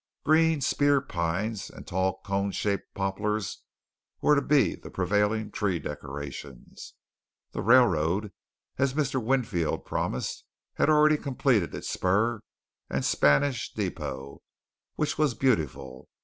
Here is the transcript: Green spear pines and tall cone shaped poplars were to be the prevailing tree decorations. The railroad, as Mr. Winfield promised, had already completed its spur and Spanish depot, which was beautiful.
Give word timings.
Green 0.23 0.61
spear 0.61 0.99
pines 0.99 1.69
and 1.69 1.85
tall 1.85 2.21
cone 2.25 2.49
shaped 2.49 2.95
poplars 2.95 3.61
were 4.19 4.33
to 4.33 4.41
be 4.41 4.73
the 4.73 4.89
prevailing 4.89 5.51
tree 5.51 5.77
decorations. 5.77 6.95
The 7.51 7.61
railroad, 7.61 8.31
as 8.79 8.95
Mr. 8.95 9.23
Winfield 9.23 9.85
promised, 9.85 10.43
had 10.73 10.89
already 10.89 11.17
completed 11.17 11.75
its 11.75 11.87
spur 11.91 12.41
and 12.89 13.05
Spanish 13.05 13.71
depot, 13.75 14.41
which 14.95 15.19
was 15.19 15.35
beautiful. 15.35 16.09